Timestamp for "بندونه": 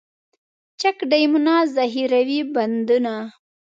2.53-3.15